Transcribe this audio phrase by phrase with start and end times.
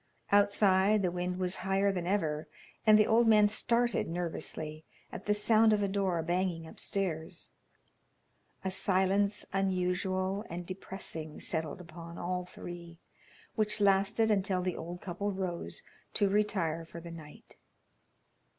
[0.31, 2.47] Outside, the wind was higher than ever,
[2.87, 7.51] and the old man started nervously at the sound of a door banging upstairs.
[8.65, 12.97] A silence unusual and depressing settled upon all three,
[13.53, 15.83] which lasted until the old couple rose
[16.15, 17.57] to retire for the night.